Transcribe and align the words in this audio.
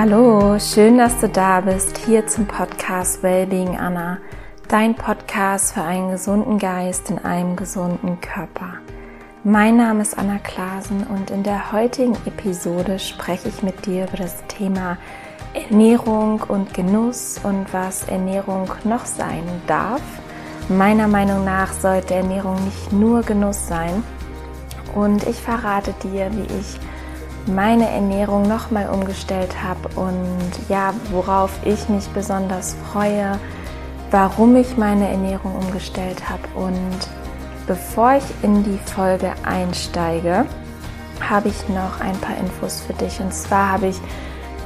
Hallo, 0.00 0.56
schön, 0.60 0.96
dass 0.96 1.18
du 1.18 1.28
da 1.28 1.60
bist, 1.60 1.98
hier 1.98 2.24
zum 2.24 2.46
Podcast 2.46 3.20
Wellbeing 3.24 3.76
Anna, 3.76 4.18
dein 4.68 4.94
Podcast 4.94 5.74
für 5.74 5.82
einen 5.82 6.12
gesunden 6.12 6.60
Geist 6.60 7.10
in 7.10 7.18
einem 7.18 7.56
gesunden 7.56 8.20
Körper. 8.20 8.74
Mein 9.42 9.76
Name 9.76 10.02
ist 10.02 10.16
Anna 10.16 10.38
Klasen 10.38 11.04
und 11.08 11.32
in 11.32 11.42
der 11.42 11.72
heutigen 11.72 12.14
Episode 12.26 13.00
spreche 13.00 13.48
ich 13.48 13.64
mit 13.64 13.86
dir 13.86 14.04
über 14.04 14.18
das 14.18 14.36
Thema 14.46 14.98
Ernährung 15.52 16.42
und 16.46 16.74
Genuss 16.74 17.40
und 17.42 17.66
was 17.72 18.04
Ernährung 18.04 18.70
noch 18.84 19.04
sein 19.04 19.42
darf. 19.66 20.02
Meiner 20.68 21.08
Meinung 21.08 21.44
nach 21.44 21.72
sollte 21.72 22.14
Ernährung 22.14 22.54
nicht 22.64 22.92
nur 22.92 23.22
Genuss 23.22 23.66
sein. 23.66 24.04
Und 24.94 25.26
ich 25.26 25.40
verrate 25.42 25.92
dir, 26.04 26.30
wie 26.34 26.46
ich 26.60 26.78
meine 27.48 27.88
Ernährung 27.88 28.42
nochmal 28.42 28.88
umgestellt 28.88 29.62
habe 29.62 29.88
und 29.96 30.50
ja, 30.68 30.94
worauf 31.10 31.50
ich 31.64 31.88
mich 31.88 32.06
besonders 32.08 32.76
freue, 32.92 33.38
warum 34.10 34.56
ich 34.56 34.76
meine 34.76 35.08
Ernährung 35.08 35.54
umgestellt 35.56 36.28
habe. 36.28 36.42
Und 36.54 37.08
bevor 37.66 38.14
ich 38.14 38.24
in 38.42 38.62
die 38.64 38.78
Folge 38.94 39.32
einsteige, 39.44 40.46
habe 41.20 41.48
ich 41.48 41.68
noch 41.68 42.00
ein 42.00 42.18
paar 42.20 42.36
Infos 42.38 42.80
für 42.80 42.92
dich. 42.94 43.20
Und 43.20 43.32
zwar 43.34 43.72
habe 43.72 43.88
ich 43.88 44.00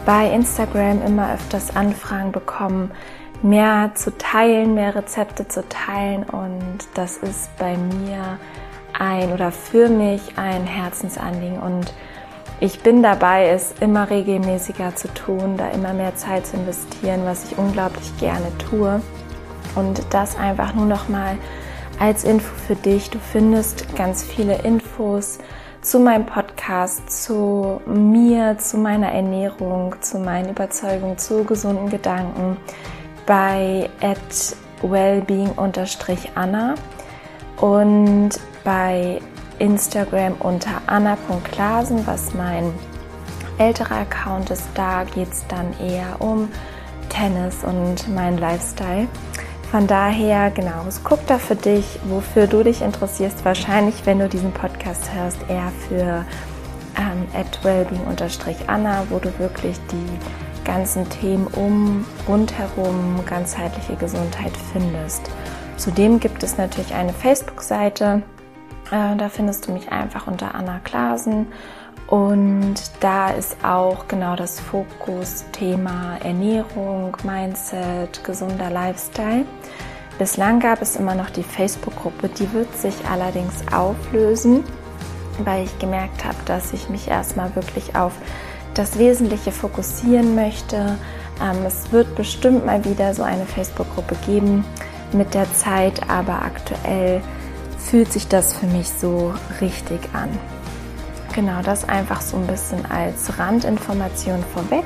bei 0.05 0.31
Instagram 0.31 1.03
immer 1.07 1.33
öfters 1.35 1.75
Anfragen 1.75 2.33
bekommen, 2.33 2.91
mehr 3.43 3.93
zu 3.95 4.17
teilen, 4.19 4.75
mehr 4.75 4.95
Rezepte 4.95 5.49
zu 5.49 5.67
teilen. 5.69 6.25
Und 6.25 6.79
das 6.95 7.17
ist 7.19 7.57
bei 7.59 7.77
mir 7.77 8.39
ein 8.99 9.33
oder 9.33 9.51
für 9.51 9.89
mich 9.89 10.37
ein 10.37 10.65
Herzensanliegen. 10.65 11.59
Und 11.61 11.93
ich 12.63 12.79
bin 12.79 13.03
dabei, 13.03 13.49
es 13.49 13.75
immer 13.81 14.09
regelmäßiger 14.09 14.95
zu 14.95 15.13
tun, 15.15 15.57
da 15.57 15.71
immer 15.71 15.93
mehr 15.93 16.15
Zeit 16.15 16.47
zu 16.47 16.57
investieren, 16.57 17.23
was 17.25 17.51
ich 17.51 17.59
unglaublich 17.59 18.17
gerne 18.19 18.57
tue. 18.59 19.03
Und 19.75 20.01
das 20.11 20.37
einfach 20.37 20.73
nur 20.73 20.87
noch 20.87 21.09
mal 21.09 21.37
als 21.99 22.23
Info 22.23 22.55
für 22.69 22.77
dich. 22.77 23.11
Du 23.11 23.19
findest 23.19 23.93
ganz 23.97 24.23
viele 24.23 24.63
Infos 24.63 25.41
zu 25.81 25.99
meinem 25.99 26.25
Podcast, 26.25 27.11
zu 27.11 27.81
mir, 27.85 28.57
zu 28.59 28.79
meiner 28.79 29.11
Ernährung, 29.11 29.97
zu 30.01 30.21
meinen 30.21 30.51
Überzeugungen, 30.51 31.19
zu 31.19 31.43
gesunden 31.43 31.91
Gedanken 31.91 32.59
bei 33.27 33.91
wellbeing-anna 34.83 36.75
und 37.57 38.31
bei 38.63 39.21
Instagram 39.59 40.35
unter 40.39 40.83
anna.klasen, 40.87 42.07
was 42.07 42.35
mein 42.35 42.73
älterer 43.59 44.01
Account 44.01 44.51
ist. 44.51 44.65
Da 44.75 45.05
geht 45.05 45.33
es 45.33 45.47
dann 45.49 45.75
eher 45.81 46.21
um 46.21 46.49
Tennis 47.09 47.65
und 47.65 48.09
meinen 48.15 48.39
Lifestyle. 48.39 49.09
Von 49.71 49.87
daher, 49.87 50.51
genau, 50.51 50.85
guck 51.03 51.27
da 51.27 51.39
für 51.39 51.57
dich, 51.57 51.99
wofür 52.05 52.47
du 52.47 52.63
dich 52.63 52.83
interessierst. 52.83 53.45
Wahrscheinlich, 53.45 54.05
wenn 54.05 54.19
du 54.19 54.29
diesen 54.29 54.53
Podcast 54.53 55.11
hörst, 55.15 55.39
eher 55.49 55.73
für 55.89 56.27
ähm, 56.99 57.27
wellbeing-anna, 57.63 59.05
wo 59.09 59.19
du 59.19 59.39
wirklich 59.39 59.79
die 59.91 60.65
ganzen 60.65 61.09
Themen 61.09 61.47
um, 61.49 62.05
rundherum, 62.29 63.21
ganzheitliche 63.27 63.97
Gesundheit 63.97 64.53
findest. 64.73 65.31
Zudem 65.77 66.21
gibt 66.21 66.43
es 66.43 66.59
natürlich 66.59 66.95
eine 66.95 67.13
Facebook-Seite, 67.13 68.23
äh, 68.93 69.17
da 69.17 69.29
findest 69.29 69.67
du 69.67 69.73
mich 69.73 69.91
einfach 69.91 70.27
unter 70.27 70.55
Anna 70.55 70.79
Klasen. 70.85 71.47
Und 72.07 72.75
da 73.01 73.31
ist 73.31 73.65
auch 73.65 74.07
genau 74.07 74.37
das 74.37 74.61
Fokusthema 74.61 76.19
Ernährung, 76.23 77.17
Mindset, 77.25 78.23
gesunder 78.23 78.71
Lifestyle. 78.71 79.47
Bislang 80.19 80.61
gab 80.61 80.83
es 80.83 80.97
immer 80.97 81.15
noch 81.15 81.31
die 81.31 81.43
Facebook-Gruppe, 81.43 82.29
die 82.29 82.53
wird 82.53 82.77
sich 82.77 82.95
allerdings 83.11 83.65
auflösen, 83.73 84.63
weil 85.43 85.65
ich 85.65 85.79
gemerkt 85.79 86.25
habe, 86.25 86.37
dass 86.45 86.75
ich 86.75 86.91
mich 86.91 87.09
erstmal 87.09 87.55
wirklich 87.57 87.97
auf 87.97 88.13
das 88.75 88.99
Wesentliche 88.99 89.51
fokussieren 89.51 90.35
möchte. 90.35 90.99
Ähm, 91.43 91.65
es 91.67 91.93
wird 91.93 92.15
bestimmt 92.15 92.67
mal 92.67 92.85
wieder 92.85 93.15
so 93.15 93.23
eine 93.23 93.47
Facebook-Gruppe 93.47 94.17
geben 94.27 94.67
mit 95.13 95.33
der 95.33 95.51
Zeit, 95.55 96.11
aber 96.11 96.43
aktuell 96.43 97.23
fühlt 97.83 98.13
sich 98.13 98.29
das 98.29 98.55
für 98.55 98.67
mich 98.67 98.89
so 98.89 99.35
richtig 99.61 100.01
an. 100.15 100.31
Genau, 101.35 101.63
das 101.63 101.89
einfach 101.89 102.21
so 102.21 102.37
ein 102.37 102.47
bisschen 102.47 102.85
als 102.91 103.39
Randinformation 103.39 104.45
vorweg. 104.53 104.85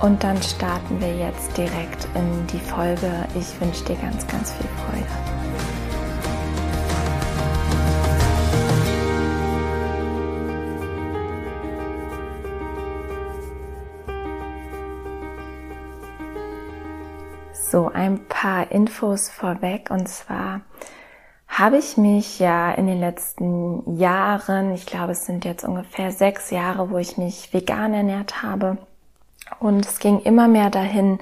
Und 0.00 0.22
dann 0.24 0.42
starten 0.42 1.00
wir 1.00 1.14
jetzt 1.14 1.56
direkt 1.56 2.08
in 2.14 2.46
die 2.46 2.58
Folge. 2.58 3.10
Ich 3.34 3.60
wünsche 3.60 3.84
dir 3.84 3.96
ganz, 3.96 4.26
ganz 4.26 4.52
viel 4.52 4.66
Freude. 4.86 5.30
So, 17.52 17.88
ein 17.88 18.26
paar 18.26 18.72
Infos 18.72 19.28
vorweg 19.28 19.90
und 19.90 20.08
zwar 20.08 20.62
habe 21.60 21.76
ich 21.76 21.98
mich 21.98 22.38
ja 22.38 22.72
in 22.72 22.86
den 22.86 23.00
letzten 23.00 23.98
Jahren, 23.98 24.72
ich 24.72 24.86
glaube 24.86 25.12
es 25.12 25.26
sind 25.26 25.44
jetzt 25.44 25.62
ungefähr 25.62 26.10
sechs 26.10 26.50
Jahre, 26.50 26.90
wo 26.90 26.96
ich 26.96 27.18
mich 27.18 27.52
vegan 27.52 27.92
ernährt 27.92 28.42
habe. 28.42 28.78
Und 29.58 29.84
es 29.84 29.98
ging 29.98 30.20
immer 30.20 30.48
mehr 30.48 30.70
dahin, 30.70 31.18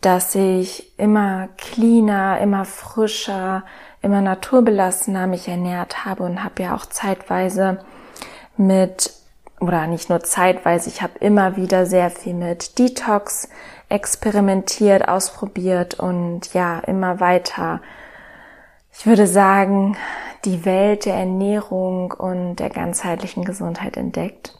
dass 0.00 0.34
ich 0.34 0.98
immer 0.98 1.48
cleaner, 1.56 2.40
immer 2.40 2.64
frischer, 2.64 3.62
immer 4.02 4.20
naturbelassener 4.20 5.28
mich 5.28 5.46
ernährt 5.46 6.04
habe 6.04 6.24
und 6.24 6.42
habe 6.42 6.64
ja 6.64 6.74
auch 6.74 6.86
zeitweise 6.86 7.78
mit, 8.56 9.12
oder 9.60 9.86
nicht 9.86 10.08
nur 10.08 10.20
zeitweise, 10.20 10.88
ich 10.88 11.00
habe 11.00 11.18
immer 11.20 11.56
wieder 11.56 11.86
sehr 11.86 12.10
viel 12.10 12.34
mit 12.34 12.76
Detox 12.78 13.48
experimentiert, 13.88 15.06
ausprobiert 15.06 15.94
und 15.94 16.52
ja, 16.54 16.80
immer 16.80 17.20
weiter 17.20 17.80
ich 18.92 19.06
würde 19.06 19.26
sagen, 19.26 19.96
die 20.44 20.64
Welt 20.64 21.04
der 21.04 21.14
Ernährung 21.14 22.12
und 22.12 22.56
der 22.56 22.70
ganzheitlichen 22.70 23.44
Gesundheit 23.44 23.96
entdeckt. 23.96 24.54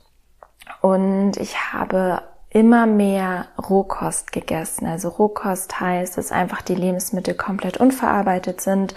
Und 0.80 1.36
ich 1.36 1.72
habe 1.72 2.22
immer 2.50 2.86
mehr 2.86 3.46
Rohkost 3.58 4.32
gegessen. 4.32 4.86
Also 4.86 5.08
Rohkost 5.08 5.80
heißt, 5.80 6.18
dass 6.18 6.32
einfach 6.32 6.62
die 6.62 6.74
Lebensmittel 6.74 7.34
komplett 7.34 7.76
unverarbeitet 7.76 8.60
sind, 8.60 8.94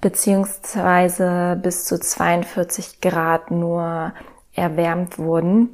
beziehungsweise 0.00 1.58
bis 1.60 1.84
zu 1.84 1.98
42 1.98 3.00
Grad 3.00 3.50
nur 3.50 4.12
erwärmt 4.54 5.18
wurden 5.18 5.70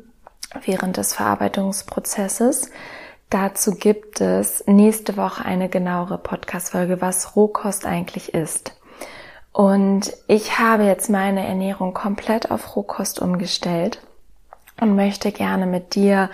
während 0.64 0.96
des 0.96 1.14
Verarbeitungsprozesses. 1.14 2.70
Dazu 3.34 3.72
gibt 3.74 4.20
es 4.20 4.62
nächste 4.68 5.16
Woche 5.16 5.44
eine 5.44 5.68
genauere 5.68 6.18
Podcast-Folge, 6.18 7.00
was 7.00 7.34
Rohkost 7.34 7.84
eigentlich 7.84 8.32
ist. 8.32 8.80
Und 9.50 10.16
ich 10.28 10.60
habe 10.60 10.84
jetzt 10.84 11.10
meine 11.10 11.44
Ernährung 11.44 11.94
komplett 11.94 12.52
auf 12.52 12.76
Rohkost 12.76 13.20
umgestellt 13.20 14.00
und 14.80 14.94
möchte 14.94 15.32
gerne 15.32 15.66
mit 15.66 15.96
dir 15.96 16.30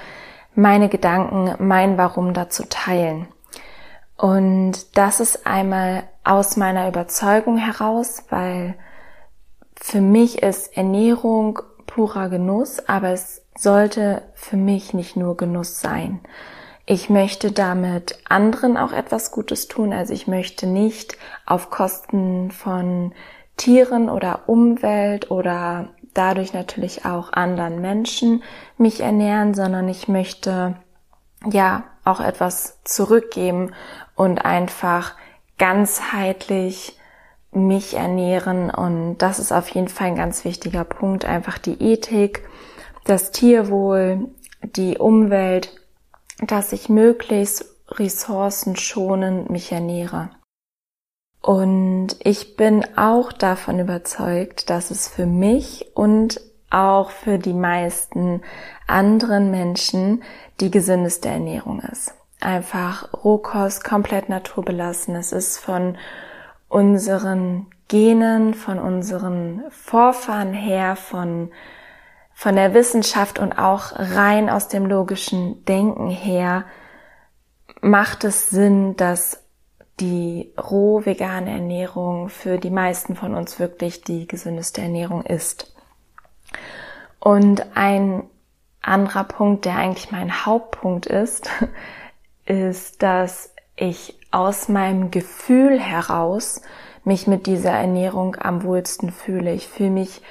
meine 0.55 0.91
Gedanken, 0.91 1.55
mein 1.67 1.97
Warum 1.97 2.35
dazu 2.35 2.65
teilen. 2.69 3.29
Und 4.19 4.99
das 4.99 5.21
ist 5.21 5.47
einmal 5.47 6.03
aus 6.23 6.59
meiner 6.59 6.87
Überzeugung 6.87 7.57
heraus, 7.57 8.25
weil 8.29 8.75
für 9.75 10.03
mich 10.03 10.43
ist 10.43 10.77
Ernährung 10.77 11.61
purer 11.87 12.29
Genuss, 12.29 12.87
aber 12.87 13.09
es 13.09 13.41
sollte 13.57 14.21
für 14.35 14.59
mich 14.59 14.93
nicht 14.93 15.17
nur 15.17 15.39
Genuss 15.39 15.81
sein. 15.81 16.21
Ich 16.93 17.09
möchte 17.09 17.53
damit 17.53 18.19
anderen 18.29 18.77
auch 18.77 18.91
etwas 18.91 19.31
Gutes 19.31 19.69
tun. 19.69 19.93
Also 19.93 20.13
ich 20.13 20.27
möchte 20.27 20.67
nicht 20.67 21.17
auf 21.47 21.71
Kosten 21.71 22.51
von 22.51 23.13
Tieren 23.57 24.09
oder 24.09 24.49
Umwelt 24.49 25.31
oder 25.31 25.91
dadurch 26.15 26.53
natürlich 26.53 27.05
auch 27.05 27.33
anderen 27.33 27.81
Menschen 27.81 28.43
mich 28.77 29.03
ernähren, 29.03 29.55
sondern 29.55 29.89
ich 29.89 30.09
möchte 30.09 30.75
ja 31.49 31.85
auch 32.05 32.19
etwas 32.19 32.81
zurückgeben 32.83 33.73
und 34.17 34.45
einfach 34.45 35.15
ganzheitlich 35.59 36.99
mich 37.53 37.95
ernähren. 37.95 38.69
Und 38.69 39.19
das 39.19 39.39
ist 39.39 39.53
auf 39.53 39.69
jeden 39.69 39.87
Fall 39.87 40.09
ein 40.09 40.17
ganz 40.17 40.45
wichtiger 40.45 40.83
Punkt. 40.83 41.25
Einfach 41.25 41.59
die 41.59 41.81
Ethik, 41.81 42.49
das 43.05 43.31
Tierwohl, 43.31 44.27
die 44.65 44.99
Umwelt 44.99 45.80
dass 46.43 46.73
ich 46.73 46.89
möglichst 46.89 47.65
ressourcenschonend 47.89 49.51
mich 49.51 49.73
ernähre. 49.73 50.31
Und 51.43 52.17
ich 52.23 52.57
bin 52.57 52.85
auch 52.97 53.33
davon 53.33 53.79
überzeugt, 53.79 54.69
dass 54.69 54.91
es 54.91 55.09
für 55.09 55.27
mich 55.27 55.91
und 55.95 56.41
auch 56.71 57.11
für 57.11 57.39
die 57.39 57.55
meisten 57.55 58.43
anderen 58.87 59.51
Menschen 59.51 60.23
die 60.61 60.71
gesündeste 60.71 61.29
Ernährung 61.29 61.81
ist. 61.81 62.15
Einfach 62.41 63.13
Rohkost, 63.25 63.85
komplett 63.85 64.29
naturbelassen. 64.29 65.17
Es 65.17 65.33
ist 65.33 65.59
von 65.59 65.99
unseren 66.69 67.67
Genen, 67.89 68.55
von 68.55 68.79
unseren 68.79 69.65
Vorfahren 69.71 70.53
her, 70.53 70.95
von, 70.95 71.51
von 72.41 72.57
der 72.57 72.73
Wissenschaft 72.73 73.39
und 73.39 73.53
auch 73.53 73.93
rein 73.97 74.49
aus 74.49 74.69
dem 74.69 74.87
logischen 74.87 75.63
Denken 75.67 76.09
her, 76.09 76.65
macht 77.83 78.25
es 78.25 78.49
Sinn, 78.49 78.97
dass 78.97 79.45
die 80.01 80.51
roh 80.59 81.05
vegane 81.05 81.51
Ernährung 81.51 82.31
für 82.31 82.57
die 82.57 82.71
meisten 82.71 83.15
von 83.15 83.35
uns 83.35 83.61
wirklich 83.61 84.05
die 84.05 84.27
gesündeste 84.27 84.81
Ernährung 84.81 85.23
ist. 85.23 85.77
Und 87.19 87.77
ein 87.77 88.23
anderer 88.81 89.25
Punkt, 89.25 89.67
der 89.67 89.77
eigentlich 89.77 90.11
mein 90.11 90.47
Hauptpunkt 90.47 91.05
ist, 91.05 91.51
ist, 92.47 93.03
dass 93.03 93.53
ich 93.77 94.19
aus 94.31 94.71
meinem 94.71 95.11
Gefühl 95.11 95.79
heraus 95.79 96.63
mich 97.05 97.27
mit 97.27 97.45
dieser 97.45 97.73
Ernährung 97.73 98.37
am 98.41 98.63
wohlsten 98.63 99.13
fühle. 99.13 99.53
Ich 99.53 99.69
fühle 99.69 99.91
mich 99.91 100.23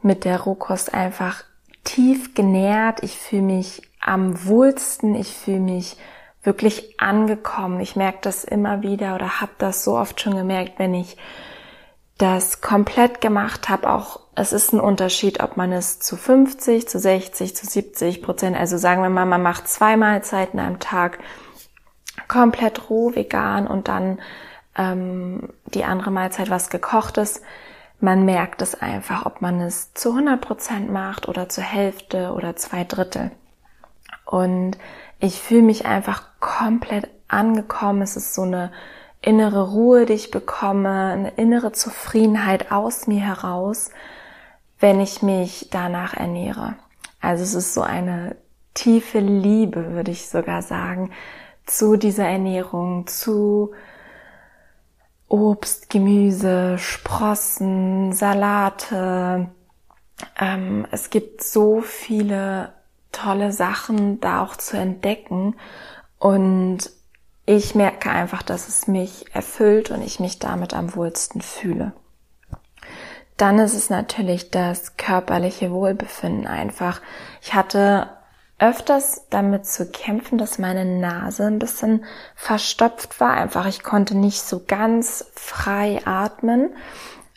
mit 0.00 0.24
der 0.24 0.42
Rohkost 0.42 0.94
einfach 0.94 1.42
tief 1.86 2.34
genährt. 2.34 3.02
Ich 3.02 3.16
fühle 3.16 3.42
mich 3.42 3.80
am 4.00 4.44
wohlsten. 4.44 5.14
Ich 5.14 5.32
fühle 5.32 5.60
mich 5.60 5.96
wirklich 6.42 7.00
angekommen. 7.00 7.80
Ich 7.80 7.96
merke 7.96 8.18
das 8.20 8.44
immer 8.44 8.82
wieder 8.82 9.14
oder 9.14 9.40
habe 9.40 9.52
das 9.58 9.82
so 9.82 9.96
oft 9.96 10.20
schon 10.20 10.36
gemerkt, 10.36 10.78
wenn 10.78 10.92
ich 10.92 11.16
das 12.18 12.60
komplett 12.60 13.20
gemacht 13.20 13.68
habe. 13.68 13.90
Auch 13.90 14.20
es 14.34 14.52
ist 14.52 14.72
ein 14.72 14.80
Unterschied, 14.80 15.42
ob 15.42 15.56
man 15.56 15.72
es 15.72 15.98
zu 15.98 16.16
50, 16.16 16.88
zu 16.88 16.98
60, 16.98 17.56
zu 17.56 17.66
70 17.66 18.22
Prozent, 18.22 18.56
also 18.56 18.76
sagen 18.76 19.02
wir 19.02 19.10
mal, 19.10 19.26
man 19.26 19.42
macht 19.42 19.68
zwei 19.68 19.96
Mahlzeiten 19.96 20.60
am 20.60 20.78
Tag 20.78 21.18
komplett 22.28 22.88
roh 22.88 23.14
vegan 23.14 23.66
und 23.66 23.88
dann 23.88 24.20
ähm, 24.76 25.50
die 25.66 25.84
andere 25.84 26.10
Mahlzeit 26.10 26.50
was 26.50 26.70
gekochtes. 26.70 27.42
Man 28.00 28.24
merkt 28.24 28.60
es 28.62 28.74
einfach, 28.74 29.24
ob 29.26 29.40
man 29.40 29.60
es 29.60 29.94
zu 29.94 30.10
100 30.10 30.40
Prozent 30.40 30.90
macht 30.92 31.28
oder 31.28 31.48
zur 31.48 31.64
Hälfte 31.64 32.32
oder 32.32 32.56
zwei 32.56 32.84
Drittel. 32.84 33.30
Und 34.24 34.76
ich 35.18 35.40
fühle 35.40 35.62
mich 35.62 35.86
einfach 35.86 36.24
komplett 36.40 37.08
angekommen. 37.28 38.02
Es 38.02 38.16
ist 38.16 38.34
so 38.34 38.42
eine 38.42 38.70
innere 39.22 39.70
Ruhe, 39.70 40.06
die 40.06 40.12
ich 40.12 40.30
bekomme, 40.30 41.10
eine 41.12 41.30
innere 41.30 41.72
Zufriedenheit 41.72 42.70
aus 42.70 43.06
mir 43.06 43.20
heraus, 43.20 43.90
wenn 44.78 45.00
ich 45.00 45.22
mich 45.22 45.68
danach 45.70 46.14
ernähre. 46.14 46.74
Also 47.20 47.42
es 47.42 47.54
ist 47.54 47.74
so 47.74 47.82
eine 47.82 48.36
tiefe 48.74 49.20
Liebe, 49.20 49.92
würde 49.92 50.10
ich 50.10 50.28
sogar 50.28 50.60
sagen, 50.62 51.10
zu 51.64 51.96
dieser 51.96 52.28
Ernährung, 52.28 53.06
zu 53.06 53.72
Obst, 55.28 55.90
Gemüse, 55.90 56.78
Sprossen, 56.78 58.12
Salate. 58.12 59.48
Ähm, 60.38 60.86
es 60.90 61.10
gibt 61.10 61.42
so 61.42 61.80
viele 61.80 62.72
tolle 63.12 63.52
Sachen 63.52 64.20
da 64.20 64.42
auch 64.42 64.56
zu 64.56 64.76
entdecken 64.76 65.56
und 66.18 66.90
ich 67.46 67.74
merke 67.74 68.10
einfach, 68.10 68.42
dass 68.42 68.68
es 68.68 68.88
mich 68.88 69.34
erfüllt 69.34 69.90
und 69.90 70.02
ich 70.02 70.20
mich 70.20 70.38
damit 70.38 70.74
am 70.74 70.94
wohlsten 70.94 71.40
fühle. 71.40 71.92
Dann 73.36 73.58
ist 73.58 73.74
es 73.74 73.90
natürlich 73.90 74.50
das 74.50 74.96
körperliche 74.96 75.70
Wohlbefinden 75.70 76.46
einfach. 76.46 77.00
Ich 77.42 77.54
hatte 77.54 78.08
öfters 78.58 79.26
damit 79.28 79.66
zu 79.66 79.90
kämpfen, 79.90 80.38
dass 80.38 80.58
meine 80.58 80.84
Nase 80.84 81.44
ein 81.44 81.58
bisschen 81.58 82.04
verstopft 82.34 83.20
war. 83.20 83.32
Einfach, 83.32 83.66
ich 83.66 83.82
konnte 83.82 84.16
nicht 84.16 84.40
so 84.40 84.62
ganz 84.66 85.30
frei 85.34 86.00
atmen. 86.04 86.74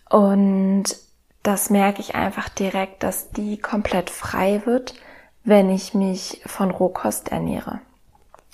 Und 0.10 0.86
das 1.44 1.70
merke 1.70 2.02
ich 2.02 2.16
einfach 2.16 2.50
direkt, 2.50 3.04
dass 3.04 3.32
die 3.32 3.58
komplett 3.58 4.10
frei 4.10 4.62
wird, 4.66 4.96
wenn 5.44 5.70
ich 5.70 5.94
mich 5.94 6.42
von 6.46 6.72
Rohkost 6.72 7.30
ernähre. 7.30 7.80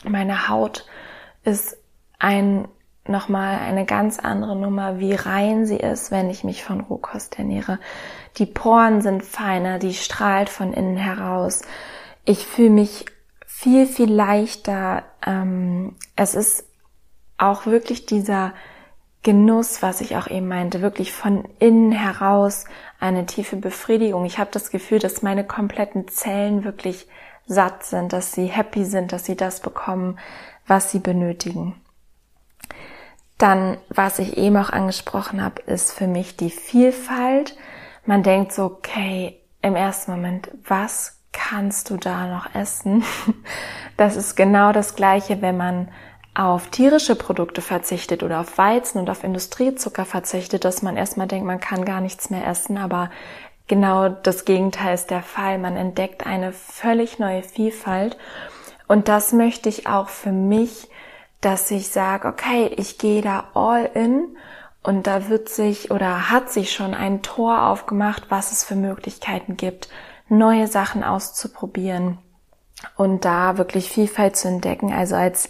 Meine 0.03 0.49
Haut 0.49 0.85
ist 1.43 1.77
ein 2.19 2.67
nochmal 3.07 3.59
eine 3.59 3.85
ganz 3.85 4.17
andere 4.17 4.55
Nummer, 4.55 4.99
wie 4.99 5.13
rein 5.13 5.67
sie 5.67 5.77
ist, 5.77 6.09
wenn 6.09 6.29
ich 6.29 6.43
mich 6.43 6.63
von 6.63 6.81
Rohkost 6.81 7.37
ernähre. 7.37 7.79
Die 8.37 8.47
Poren 8.47 9.01
sind 9.01 9.23
feiner, 9.23 9.77
die 9.77 9.93
strahlt 9.93 10.49
von 10.49 10.73
innen 10.73 10.97
heraus 10.97 11.61
ich 12.25 12.45
fühle 12.45 12.71
mich 12.71 13.05
viel, 13.45 13.85
viel 13.85 14.11
leichter. 14.11 15.03
Ähm, 15.25 15.95
es 16.15 16.35
ist 16.35 16.65
auch 17.37 17.65
wirklich 17.65 18.05
dieser 18.05 18.53
Genuss, 19.23 19.81
was 19.81 20.01
ich 20.01 20.17
auch 20.17 20.27
eben 20.27 20.47
meinte, 20.47 20.81
wirklich 20.81 21.11
von 21.11 21.45
innen 21.59 21.91
heraus 21.91 22.65
eine 22.99 23.25
tiefe 23.25 23.55
Befriedigung. 23.55 24.25
Ich 24.25 24.37
habe 24.37 24.51
das 24.51 24.69
Gefühl, 24.69 24.99
dass 24.99 25.21
meine 25.21 25.43
kompletten 25.43 26.07
Zellen 26.07 26.63
wirklich 26.63 27.07
satt 27.47 27.83
sind, 27.83 28.13
dass 28.13 28.33
sie 28.33 28.45
happy 28.45 28.85
sind, 28.85 29.11
dass 29.11 29.25
sie 29.25 29.35
das 29.35 29.61
bekommen, 29.61 30.19
was 30.67 30.91
sie 30.91 30.99
benötigen. 30.99 31.75
Dann, 33.37 33.77
was 33.89 34.19
ich 34.19 34.37
eben 34.37 34.57
auch 34.57 34.69
angesprochen 34.69 35.43
habe, 35.43 35.61
ist 35.63 35.91
für 35.91 36.07
mich 36.07 36.37
die 36.37 36.49
Vielfalt. 36.49 37.57
Man 38.05 38.23
denkt 38.23 38.53
so, 38.53 38.65
okay, 38.65 39.41
im 39.61 39.75
ersten 39.75 40.11
Moment, 40.11 40.49
was 40.67 41.14
kannst 41.35 41.89
du 41.89 41.97
da 41.97 42.27
noch 42.27 42.53
essen? 42.55 43.03
Das 43.97 44.17
ist 44.17 44.35
genau 44.35 44.73
das 44.73 44.97
Gleiche, 44.97 45.41
wenn 45.41 45.55
man 45.55 45.87
auf 46.33 46.67
tierische 46.67 47.15
Produkte 47.15 47.61
verzichtet 47.61 48.23
oder 48.23 48.41
auf 48.41 48.57
Weizen 48.57 48.99
und 48.99 49.09
auf 49.09 49.23
Industriezucker 49.23 50.03
verzichtet, 50.03 50.65
dass 50.65 50.81
man 50.81 50.97
erstmal 50.97 51.27
denkt, 51.27 51.47
man 51.47 51.61
kann 51.61 51.85
gar 51.85 52.01
nichts 52.01 52.29
mehr 52.29 52.45
essen, 52.45 52.77
aber 52.77 53.09
genau 53.67 54.09
das 54.09 54.43
Gegenteil 54.43 54.95
ist 54.95 55.11
der 55.11 55.23
Fall. 55.23 55.59
Man 55.59 55.77
entdeckt 55.77 56.25
eine 56.25 56.51
völlig 56.51 57.19
neue 57.19 57.41
Vielfalt 57.41 58.17
und 58.89 59.07
das 59.07 59.31
möchte 59.31 59.69
ich 59.69 59.87
auch 59.87 60.09
für 60.09 60.33
mich, 60.33 60.89
dass 61.39 61.71
ich 61.71 61.87
sage, 61.87 62.27
okay, 62.27 62.69
ich 62.75 62.97
gehe 62.97 63.21
da 63.21 63.45
all 63.53 63.89
in 63.93 64.35
und 64.83 65.07
da 65.07 65.29
wird 65.29 65.47
sich 65.47 65.89
oder 65.89 66.29
hat 66.29 66.51
sich 66.51 66.73
schon 66.73 66.93
ein 66.93 67.21
Tor 67.21 67.67
aufgemacht, 67.67 68.23
was 68.27 68.51
es 68.51 68.65
für 68.65 68.75
Möglichkeiten 68.75 69.55
gibt 69.55 69.87
neue 70.27 70.67
Sachen 70.67 71.03
auszuprobieren 71.03 72.17
und 72.97 73.25
da 73.25 73.57
wirklich 73.57 73.89
Vielfalt 73.89 74.35
zu 74.35 74.47
entdecken. 74.47 74.91
Also 74.93 75.15
als 75.15 75.49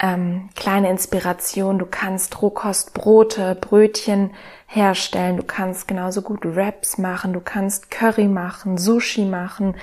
ähm, 0.00 0.50
kleine 0.56 0.90
Inspiration, 0.90 1.78
du 1.78 1.86
kannst 1.86 2.42
Rohkostbrote, 2.42 3.56
Brötchen 3.60 4.30
herstellen, 4.66 5.36
du 5.36 5.44
kannst 5.44 5.86
genauso 5.86 6.22
gut 6.22 6.40
Wraps 6.44 6.98
machen, 6.98 7.32
du 7.32 7.40
kannst 7.40 7.90
Curry 7.90 8.28
machen, 8.28 8.76
Sushi 8.76 9.24
machen, 9.24 9.76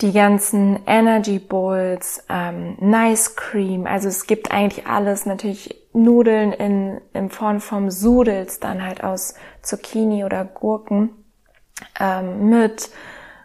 die 0.00 0.12
ganzen 0.12 0.80
Energy 0.86 1.38
Bowls, 1.38 2.24
ähm, 2.28 2.76
Nice 2.80 3.36
Cream, 3.36 3.86
also 3.86 4.08
es 4.08 4.26
gibt 4.26 4.50
eigentlich 4.50 4.86
alles, 4.86 5.24
natürlich 5.24 5.74
Nudeln 5.94 6.52
in, 6.52 7.00
in 7.14 7.30
Form 7.30 7.60
vom 7.60 7.90
Sudels, 7.90 8.60
dann 8.60 8.84
halt 8.84 9.02
aus 9.02 9.34
Zucchini 9.62 10.24
oder 10.24 10.44
Gurken, 10.44 11.10
ähm, 12.00 12.48
mit 12.48 12.90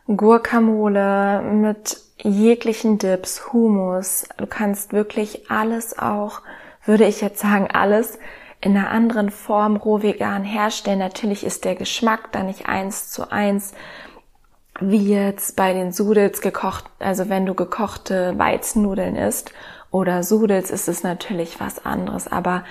Guacamole, 0.07 1.41
mit 1.41 1.97
jeglichen 2.21 2.97
Dips, 2.97 3.53
Hummus. 3.53 4.27
Du 4.37 4.47
kannst 4.47 4.93
wirklich 4.93 5.49
alles 5.49 5.97
auch, 5.97 6.41
würde 6.85 7.05
ich 7.05 7.21
jetzt 7.21 7.39
sagen, 7.39 7.67
alles 7.71 8.19
in 8.61 8.75
einer 8.75 8.89
anderen 8.89 9.29
Form 9.29 9.77
roh 9.77 10.01
vegan 10.01 10.43
herstellen. 10.43 10.99
Natürlich 10.99 11.45
ist 11.45 11.63
der 11.63 11.75
Geschmack 11.75 12.31
da 12.31 12.43
nicht 12.43 12.67
eins 12.67 13.09
zu 13.11 13.31
eins 13.31 13.73
wie 14.81 15.13
jetzt 15.13 15.55
bei 15.55 15.73
den 15.73 15.91
Sudels 15.91 16.41
gekocht, 16.41 16.85
also 16.99 17.29
wenn 17.29 17.45
du 17.45 17.53
gekochte 17.53 18.37
Weizennudeln 18.37 19.15
isst 19.15 19.51
oder 19.91 20.23
Sudels 20.23 20.71
ist 20.71 20.87
es 20.87 21.03
natürlich 21.03 21.59
was 21.59 21.85
anderes, 21.85 22.31
aber 22.31 22.63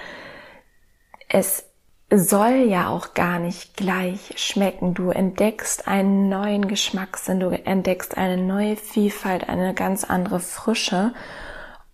es 1.28 1.67
soll 2.10 2.66
ja 2.68 2.88
auch 2.88 3.12
gar 3.14 3.38
nicht 3.38 3.76
gleich 3.76 4.32
schmecken. 4.36 4.94
Du 4.94 5.10
entdeckst 5.10 5.86
einen 5.86 6.28
neuen 6.28 6.66
Geschmackssinn, 6.66 7.40
du 7.40 7.50
entdeckst 7.50 8.16
eine 8.16 8.38
neue 8.38 8.76
Vielfalt, 8.76 9.48
eine 9.48 9.74
ganz 9.74 10.04
andere 10.04 10.40
Frische. 10.40 11.12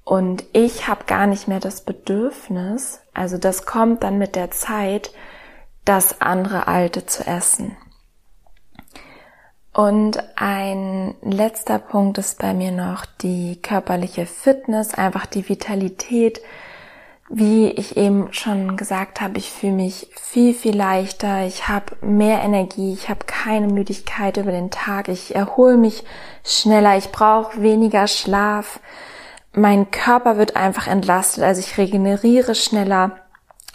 Und 0.05 0.45
ich 0.53 0.87
habe 0.87 1.05
gar 1.07 1.27
nicht 1.27 1.49
mehr 1.49 1.61
das 1.61 1.81
Bedürfnis, 1.81 3.01
also 3.15 3.39
das 3.39 3.65
kommt 3.65 4.03
dann 4.03 4.19
mit 4.19 4.37
der 4.37 4.51
Zeit, 4.51 5.13
das 5.85 6.21
andere 6.21 6.67
Alte 6.69 7.07
zu 7.07 7.27
essen. 7.27 7.77
Und 9.73 10.23
ein 10.37 11.15
letzter 11.23 11.79
Punkt 11.79 12.19
ist 12.19 12.39
bei 12.39 12.55
mir 12.55 12.71
noch 12.71 13.07
die 13.07 13.61
körperliche 13.61 14.27
Fitness, 14.27 14.95
einfach 14.95 15.27
die 15.27 15.49
Vitalität, 15.49 16.41
wie 17.31 17.69
ich 17.69 17.97
eben 17.97 18.33
schon 18.33 18.77
gesagt 18.77 19.21
habe, 19.21 19.39
ich 19.39 19.51
fühle 19.51 19.73
mich 19.73 20.09
viel, 20.15 20.53
viel 20.53 20.77
leichter, 20.77 21.47
ich 21.47 21.69
habe 21.69 21.97
mehr 22.03 22.43
Energie, 22.43 22.93
ich 22.93 23.09
habe 23.09 23.25
keine 23.27 23.69
Müdigkeit 23.69 24.37
über 24.37 24.53
den 24.53 24.71
Tag, 24.71 25.09
ich 25.09 25.35
erhole 25.35 25.77
mich 25.77 26.05
schneller, 26.45 26.97
ich 26.99 27.11
brauche 27.13 27.63
weniger 27.63 28.07
Schlaf, 28.09 28.79
mein 29.55 29.91
Körper 29.91 30.37
wird 30.37 30.57
einfach 30.57 30.87
entlastet, 30.87 31.45
also 31.45 31.61
ich 31.61 31.79
regeneriere 31.79 32.55
schneller, 32.55 33.13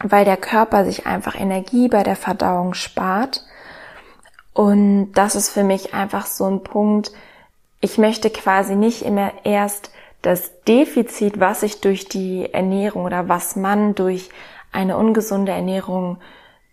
weil 0.04 0.26
der 0.26 0.38
Körper 0.38 0.86
sich 0.86 1.08
einfach 1.08 1.36
Energie 1.40 1.88
bei 1.88 2.04
der 2.04 2.16
Verdauung 2.16 2.74
spart. 2.74 3.46
Und 4.54 5.14
das 5.14 5.36
ist 5.36 5.50
für 5.50 5.64
mich 5.64 5.94
einfach 5.94 6.26
so 6.26 6.46
ein 6.46 6.64
Punkt, 6.64 7.12
ich 7.82 7.98
möchte 7.98 8.30
quasi 8.30 8.76
nicht 8.76 9.04
immer 9.04 9.32
erst 9.46 9.92
das 10.22 10.64
Defizit, 10.64 11.40
was 11.40 11.64
ich 11.64 11.82
durch 11.82 12.08
die 12.10 12.54
Ernährung 12.54 13.06
oder 13.06 13.30
was 13.30 13.56
man 13.56 13.96
durch 13.96 14.30
eine 14.72 14.98
ungesunde 14.98 15.52
Ernährung 15.52 16.18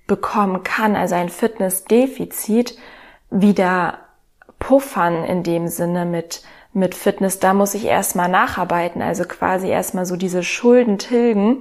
bekommen 0.07 0.63
kann, 0.63 0.97
also 0.97 1.15
ein 1.15 1.29
Fitnessdefizit, 1.29 2.77
wieder 3.31 3.99
puffern 4.59 5.25
in 5.25 5.43
dem 5.43 5.69
Sinne 5.69 6.05
mit, 6.05 6.43
mit 6.73 6.95
Fitness. 6.95 7.39
Da 7.39 7.55
muss 7.55 7.75
ich 7.75 7.85
erstmal 7.85 8.29
nacharbeiten, 8.29 9.03
also 9.03 9.25
quasi 9.25 9.69
erstmal 9.69 10.07
so 10.07 10.17
diese 10.17 10.43
Schulden 10.43 10.99
tilgen, 10.99 11.59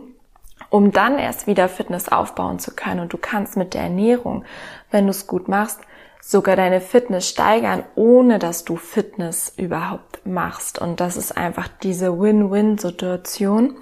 um 0.69 0.91
dann 0.91 1.17
erst 1.17 1.47
wieder 1.47 1.69
Fitness 1.69 2.09
aufbauen 2.09 2.59
zu 2.59 2.71
können. 2.75 2.99
Und 3.01 3.13
du 3.13 3.17
kannst 3.17 3.57
mit 3.57 3.73
der 3.73 3.81
Ernährung, 3.81 4.45
wenn 4.91 5.05
du 5.05 5.11
es 5.11 5.27
gut 5.27 5.47
machst, 5.47 5.79
sogar 6.27 6.55
deine 6.55 6.81
Fitness 6.81 7.29
steigern, 7.29 7.83
ohne 7.93 8.39
dass 8.39 8.65
du 8.65 8.77
Fitness 8.77 9.53
überhaupt 9.57 10.25
machst. 10.25 10.79
Und 10.79 10.99
das 10.99 11.17
ist 11.17 11.37
einfach 11.37 11.67
diese 11.67 12.19
Win-Win-Situation, 12.19 13.77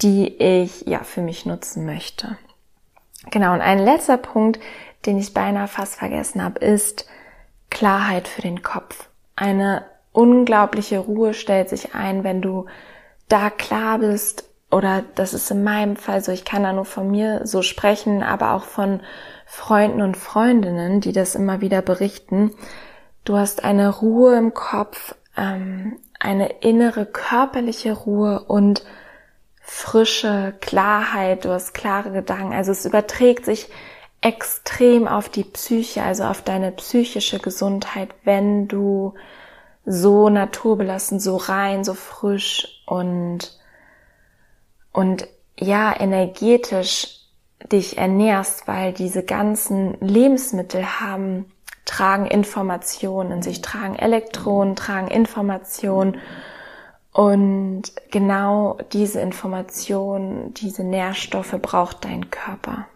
die 0.00 0.40
ich 0.40 0.82
ja 0.82 1.00
für 1.00 1.20
mich 1.20 1.46
nutzen 1.46 1.84
möchte. 1.84 2.38
Genau, 3.32 3.54
und 3.54 3.60
ein 3.60 3.80
letzter 3.80 4.18
Punkt, 4.18 4.60
den 5.04 5.18
ich 5.18 5.34
beinahe 5.34 5.66
fast 5.66 5.96
vergessen 5.96 6.44
habe, 6.44 6.60
ist 6.60 7.06
Klarheit 7.70 8.28
für 8.28 8.42
den 8.42 8.62
Kopf. 8.62 9.08
Eine 9.34 9.84
unglaubliche 10.12 11.00
Ruhe 11.00 11.34
stellt 11.34 11.70
sich 11.70 11.92
ein, 11.96 12.22
wenn 12.22 12.40
du 12.40 12.66
da 13.28 13.50
klar 13.50 13.98
bist, 13.98 14.48
oder 14.74 15.04
das 15.14 15.34
ist 15.34 15.50
in 15.52 15.62
meinem 15.62 15.94
Fall 15.94 16.22
so, 16.22 16.32
ich 16.32 16.44
kann 16.44 16.64
da 16.64 16.72
nur 16.72 16.84
von 16.84 17.08
mir 17.08 17.46
so 17.46 17.62
sprechen, 17.62 18.24
aber 18.24 18.54
auch 18.54 18.64
von 18.64 19.00
Freunden 19.46 20.02
und 20.02 20.16
Freundinnen, 20.16 21.00
die 21.00 21.12
das 21.12 21.36
immer 21.36 21.60
wieder 21.60 21.80
berichten. 21.80 22.50
Du 23.24 23.36
hast 23.36 23.64
eine 23.64 23.88
Ruhe 23.88 24.36
im 24.36 24.52
Kopf, 24.52 25.14
ähm, 25.36 25.98
eine 26.18 26.48
innere 26.60 27.06
körperliche 27.06 27.92
Ruhe 27.92 28.40
und 28.48 28.84
frische 29.60 30.54
Klarheit, 30.60 31.44
du 31.44 31.50
hast 31.50 31.72
klare 31.72 32.10
Gedanken. 32.10 32.52
Also 32.52 32.72
es 32.72 32.84
überträgt 32.84 33.44
sich 33.44 33.70
extrem 34.22 35.06
auf 35.06 35.28
die 35.28 35.44
Psyche, 35.44 36.02
also 36.02 36.24
auf 36.24 36.42
deine 36.42 36.72
psychische 36.72 37.38
Gesundheit, 37.38 38.08
wenn 38.24 38.66
du 38.66 39.14
so 39.86 40.30
naturbelassen, 40.30 41.20
so 41.20 41.36
rein, 41.36 41.84
so 41.84 41.94
frisch 41.94 42.82
und, 42.86 43.56
und 44.94 45.28
ja, 45.58 45.94
energetisch 45.98 47.18
dich 47.70 47.98
ernährst, 47.98 48.66
weil 48.66 48.92
diese 48.92 49.22
ganzen 49.22 49.98
Lebensmittel 50.00 51.00
haben, 51.00 51.52
tragen 51.84 52.26
Informationen 52.26 53.32
in 53.32 53.42
sich, 53.42 53.60
tragen 53.60 53.96
Elektronen, 53.96 54.76
tragen 54.76 55.08
Informationen 55.08 56.18
und 57.12 57.82
genau 58.10 58.78
diese 58.92 59.20
Informationen, 59.20 60.54
diese 60.54 60.84
Nährstoffe 60.84 61.56
braucht 61.60 62.04
dein 62.04 62.30
Körper. 62.30 62.86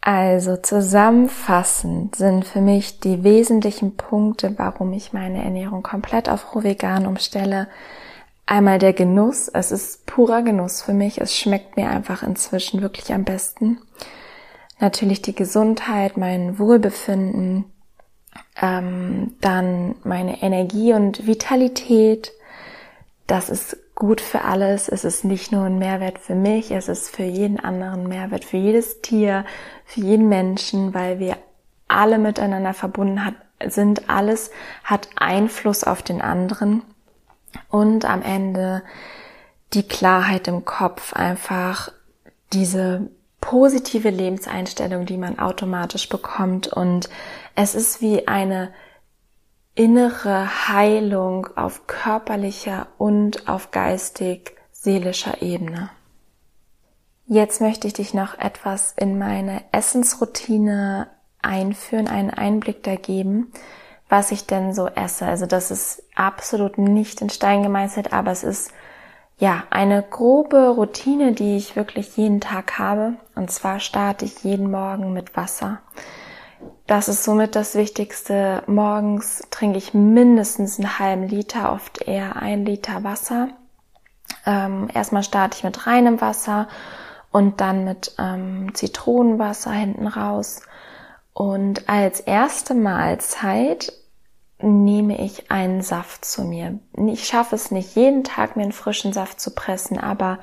Also 0.00 0.56
zusammenfassend 0.56 2.16
sind 2.16 2.44
für 2.44 2.60
mich 2.60 2.98
die 2.98 3.22
wesentlichen 3.22 3.96
Punkte, 3.96 4.54
warum 4.58 4.92
ich 4.94 5.12
meine 5.12 5.44
Ernährung 5.44 5.82
komplett 5.82 6.28
auf 6.28 6.54
Rohvegan 6.54 7.06
umstelle, 7.06 7.68
Einmal 8.46 8.78
der 8.78 8.92
Genuss. 8.92 9.48
Es 9.48 9.72
ist 9.72 10.06
purer 10.06 10.42
Genuss 10.42 10.82
für 10.82 10.92
mich. 10.92 11.20
Es 11.20 11.36
schmeckt 11.36 11.76
mir 11.76 11.88
einfach 11.88 12.22
inzwischen 12.22 12.82
wirklich 12.82 13.12
am 13.12 13.24
besten. 13.24 13.78
Natürlich 14.80 15.22
die 15.22 15.34
Gesundheit, 15.34 16.16
mein 16.16 16.58
Wohlbefinden, 16.58 17.64
ähm, 18.60 19.34
dann 19.40 19.94
meine 20.02 20.42
Energie 20.42 20.92
und 20.92 21.26
Vitalität. 21.26 22.32
Das 23.26 23.48
ist 23.48 23.76
gut 23.94 24.20
für 24.20 24.42
alles. 24.42 24.88
Es 24.88 25.04
ist 25.04 25.24
nicht 25.24 25.52
nur 25.52 25.64
ein 25.64 25.78
Mehrwert 25.78 26.18
für 26.18 26.34
mich, 26.34 26.72
es 26.72 26.88
ist 26.88 27.14
für 27.14 27.22
jeden 27.22 27.60
anderen 27.60 28.08
Mehrwert, 28.08 28.44
für 28.44 28.56
jedes 28.56 29.00
Tier, 29.00 29.44
für 29.84 30.00
jeden 30.00 30.28
Menschen, 30.28 30.92
weil 30.92 31.18
wir 31.20 31.36
alle 31.86 32.18
miteinander 32.18 32.74
verbunden 32.74 33.20
sind. 33.66 34.10
Alles 34.10 34.50
hat 34.82 35.08
Einfluss 35.14 35.84
auf 35.84 36.02
den 36.02 36.20
anderen 36.20 36.82
und 37.70 38.04
am 38.04 38.22
Ende 38.22 38.82
die 39.72 39.86
Klarheit 39.86 40.48
im 40.48 40.64
Kopf, 40.64 41.14
einfach 41.14 41.90
diese 42.52 43.10
positive 43.40 44.10
Lebenseinstellung, 44.10 45.06
die 45.06 45.16
man 45.16 45.38
automatisch 45.38 46.08
bekommt 46.08 46.68
und 46.68 47.08
es 47.54 47.74
ist 47.74 48.00
wie 48.00 48.28
eine 48.28 48.72
innere 49.74 50.68
Heilung 50.68 51.48
auf 51.56 51.86
körperlicher 51.86 52.88
und 52.98 53.48
auf 53.48 53.70
geistig 53.70 54.56
seelischer 54.70 55.42
Ebene. 55.42 55.90
Jetzt 57.26 57.60
möchte 57.60 57.86
ich 57.86 57.94
dich 57.94 58.14
noch 58.14 58.38
etwas 58.38 58.92
in 58.96 59.18
meine 59.18 59.62
Essensroutine 59.72 61.08
einführen, 61.40 62.08
einen 62.08 62.30
Einblick 62.30 62.82
da 62.82 62.96
geben, 62.96 63.52
was 64.12 64.30
ich 64.30 64.46
denn 64.46 64.74
so 64.74 64.88
esse. 64.88 65.24
Also 65.24 65.46
das 65.46 65.70
ist 65.70 66.02
absolut 66.14 66.76
nicht 66.76 67.22
in 67.22 67.30
Stein 67.30 67.62
gemeißelt, 67.62 68.12
aber 68.12 68.30
es 68.30 68.44
ist 68.44 68.70
ja 69.38 69.64
eine 69.70 70.02
grobe 70.02 70.68
Routine, 70.68 71.32
die 71.32 71.56
ich 71.56 71.76
wirklich 71.76 72.14
jeden 72.18 72.42
Tag 72.42 72.78
habe. 72.78 73.14
Und 73.36 73.50
zwar 73.50 73.80
starte 73.80 74.26
ich 74.26 74.44
jeden 74.44 74.70
Morgen 74.70 75.14
mit 75.14 75.34
Wasser. 75.34 75.80
Das 76.86 77.08
ist 77.08 77.24
somit 77.24 77.56
das 77.56 77.74
Wichtigste. 77.74 78.62
Morgens 78.66 79.48
trinke 79.50 79.78
ich 79.78 79.94
mindestens 79.94 80.78
einen 80.78 80.98
halben 80.98 81.26
Liter, 81.26 81.72
oft 81.72 82.02
eher 82.06 82.36
ein 82.36 82.66
Liter 82.66 83.02
Wasser. 83.04 83.48
Ähm, 84.44 84.90
erstmal 84.92 85.22
starte 85.22 85.56
ich 85.56 85.64
mit 85.64 85.86
reinem 85.86 86.20
Wasser 86.20 86.68
und 87.30 87.62
dann 87.62 87.84
mit 87.84 88.14
ähm, 88.18 88.74
Zitronenwasser 88.74 89.72
hinten 89.72 90.06
raus. 90.06 90.60
Und 91.32 91.88
als 91.88 92.20
erste 92.20 92.74
Mahlzeit 92.74 93.90
nehme 94.62 95.20
ich 95.20 95.50
einen 95.50 95.82
Saft 95.82 96.24
zu 96.24 96.44
mir. 96.44 96.78
Ich 96.96 97.26
schaffe 97.26 97.54
es 97.54 97.70
nicht, 97.70 97.96
jeden 97.96 98.24
Tag 98.24 98.56
mir 98.56 98.62
einen 98.62 98.72
frischen 98.72 99.12
Saft 99.12 99.40
zu 99.40 99.50
pressen, 99.50 99.98
aber 99.98 100.38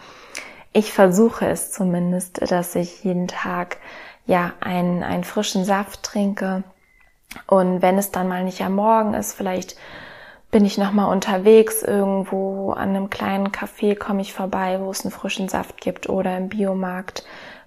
ich 0.74 0.94
versuche 0.94 1.48
es 1.48 1.72
zumindest, 1.72 2.52
dass 2.52 2.76
ich 2.76 3.04
jeden 3.04 3.28
Tag 3.28 3.78
ja 4.26 4.54
einen, 4.60 5.04
einen 5.04 5.24
frischen 5.24 5.66
Saft 5.66 6.04
trinke. 6.04 6.64
Und 7.48 7.82
wenn 7.82 7.98
es 7.98 8.12
dann 8.12 8.28
mal 8.28 8.44
nicht 8.44 8.62
am 8.62 8.76
Morgen 8.76 9.14
ist, 9.14 9.34
vielleicht 9.34 9.76
bin 10.52 10.66
ich 10.66 10.78
noch 10.78 10.92
mal 10.92 11.06
unterwegs 11.06 11.84
irgendwo 11.84 12.72
an 12.72 12.90
einem 12.90 13.10
kleinen 13.10 13.50
Café 13.50 13.96
komme 13.96 14.22
ich 14.22 14.34
vorbei, 14.34 14.80
wo 14.82 14.90
es 14.90 15.06
einen 15.06 15.12
frischen 15.12 15.48
Saft 15.48 15.80
gibt 15.80 16.10
oder 16.10 16.38
im 16.38 16.50
Biomarkt, 16.50 17.24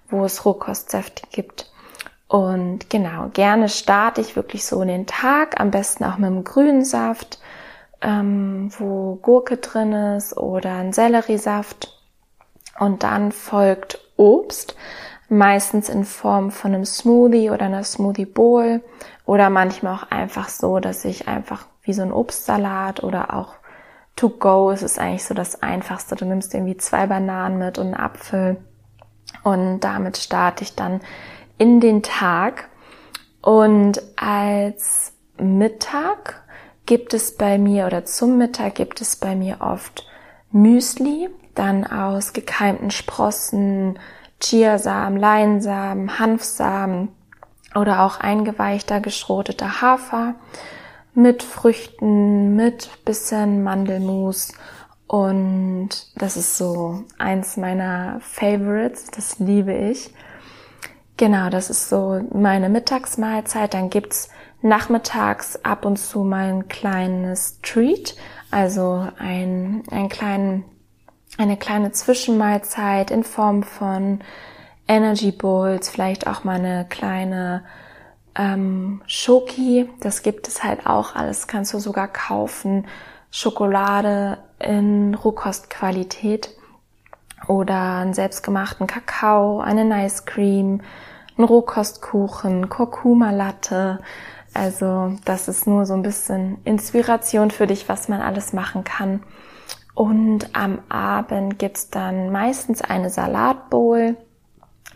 wo 0.09 0.25
es 0.25 0.43
Rohkostsäfte 0.45 1.23
gibt. 1.31 1.72
Und 2.27 2.89
genau, 2.89 3.29
gerne 3.33 3.69
starte 3.69 4.21
ich 4.21 4.35
wirklich 4.35 4.65
so 4.65 4.81
in 4.81 4.87
den 4.87 5.05
Tag, 5.05 5.59
am 5.59 5.71
besten 5.71 6.03
auch 6.03 6.17
mit 6.17 6.27
einem 6.27 6.43
grünen 6.43 6.83
Saft, 6.83 7.39
ähm, 8.01 8.71
wo 8.77 9.15
Gurke 9.15 9.57
drin 9.57 9.93
ist 9.93 10.35
oder 10.35 10.73
ein 10.75 10.93
Selleriesaft. 10.93 11.99
Und 12.79 13.03
dann 13.03 13.31
folgt 13.31 13.99
Obst, 14.17 14.75
meistens 15.29 15.89
in 15.89 16.05
Form 16.05 16.51
von 16.51 16.73
einem 16.73 16.85
Smoothie 16.85 17.49
oder 17.49 17.65
einer 17.65 17.83
Smoothie 17.83 18.25
Bowl 18.25 18.81
oder 19.25 19.49
manchmal 19.49 19.95
auch 19.95 20.11
einfach 20.11 20.49
so, 20.49 20.79
dass 20.79 21.05
ich 21.05 21.27
einfach 21.27 21.65
wie 21.83 21.93
so 21.93 22.01
ein 22.01 22.13
Obstsalat 22.13 23.03
oder 23.03 23.33
auch 23.33 23.55
to 24.15 24.29
go, 24.29 24.71
es 24.71 24.83
ist 24.83 24.99
eigentlich 24.99 25.25
so 25.25 25.33
das 25.33 25.61
einfachste. 25.61 26.15
Du 26.15 26.25
nimmst 26.25 26.53
irgendwie 26.53 26.77
zwei 26.77 27.07
Bananen 27.07 27.57
mit 27.57 27.77
und 27.77 27.87
einen 27.87 27.95
Apfel 27.95 28.57
und 29.43 29.79
damit 29.79 30.17
starte 30.17 30.63
ich 30.63 30.75
dann 30.75 31.01
in 31.63 31.79
den 31.79 32.03
Tag. 32.03 32.67
Und 33.41 34.01
als 34.17 35.13
Mittag 35.37 36.43
gibt 36.85 37.13
es 37.13 37.37
bei 37.37 37.57
mir 37.57 37.85
oder 37.85 38.03
zum 38.03 38.37
Mittag 38.37 38.75
gibt 38.75 38.99
es 38.99 39.15
bei 39.15 39.33
mir 39.33 39.61
oft 39.61 40.05
Müsli, 40.51 41.29
dann 41.55 41.85
aus 41.85 42.33
gekeimten 42.33 42.91
Sprossen, 42.91 43.97
Chiasamen, 44.41 45.17
Leinsamen, 45.17 46.19
Hanfsamen 46.19 47.07
oder 47.75 48.01
auch 48.01 48.19
eingeweichter, 48.19 48.99
geschroteter 48.99 49.81
Hafer 49.81 50.35
mit 51.13 51.43
Früchten, 51.43 52.57
mit 52.57 52.89
bisschen 53.05 53.63
Mandelmus 53.63 54.51
Und 55.07 55.89
das 56.15 56.35
ist 56.35 56.57
so 56.57 57.05
eins 57.19 57.55
meiner 57.55 58.19
Favorites, 58.19 59.05
das 59.15 59.39
liebe 59.39 59.73
ich. 59.73 60.13
Genau, 61.17 61.49
das 61.49 61.69
ist 61.69 61.89
so 61.89 62.21
meine 62.33 62.69
Mittagsmahlzeit. 62.69 63.73
Dann 63.73 63.89
gibt's 63.89 64.29
nachmittags 64.61 65.57
ab 65.63 65.85
und 65.85 65.97
zu 65.97 66.23
mein 66.23 66.67
kleines 66.67 67.59
Treat, 67.61 68.15
also 68.49 69.07
ein, 69.19 69.83
ein 69.91 70.09
kleinen, 70.09 70.63
eine 71.37 71.57
kleine 71.57 71.91
Zwischenmahlzeit 71.91 73.11
in 73.11 73.23
Form 73.23 73.63
von 73.63 74.21
Energy 74.87 75.31
Bowls, 75.31 75.89
vielleicht 75.89 76.27
auch 76.27 76.43
mal 76.43 76.55
eine 76.55 76.85
kleine 76.89 77.63
ähm, 78.35 79.01
Schoki. 79.05 79.89
Das 79.99 80.23
gibt 80.23 80.47
es 80.47 80.63
halt 80.63 80.87
auch 80.87 81.15
alles, 81.15 81.47
kannst 81.47 81.73
du 81.73 81.79
sogar 81.79 82.07
kaufen. 82.07 82.87
Schokolade 83.31 84.37
in 84.59 85.15
Rohkostqualität 85.15 86.55
oder 87.47 87.97
einen 87.97 88.13
selbstgemachten 88.13 88.87
Kakao, 88.87 89.59
einen 89.59 89.91
Ice 89.91 90.23
Cream, 90.25 90.81
einen 91.37 91.45
Rohkostkuchen, 91.45 92.69
Kurkuma 92.69 93.31
Latte. 93.31 93.99
Also 94.53 95.13
das 95.25 95.47
ist 95.47 95.67
nur 95.67 95.85
so 95.85 95.93
ein 95.93 96.03
bisschen 96.03 96.59
Inspiration 96.63 97.51
für 97.51 97.67
dich, 97.67 97.89
was 97.89 98.07
man 98.07 98.21
alles 98.21 98.53
machen 98.53 98.83
kann. 98.83 99.23
Und 99.95 100.55
am 100.55 100.79
Abend 100.89 101.59
gibt's 101.59 101.89
dann 101.89 102.31
meistens 102.31 102.81
eine 102.81 103.09
Salatbowl, 103.09 104.17